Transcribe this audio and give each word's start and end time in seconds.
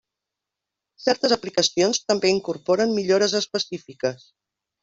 Certes 1.03 1.35
aplicacions 1.35 2.01
també 2.13 2.33
incorporen 2.39 2.97
millores 2.99 3.39
específiques. 3.45 4.29